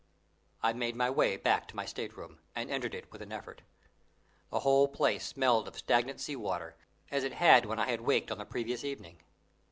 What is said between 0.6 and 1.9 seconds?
I made my way back to my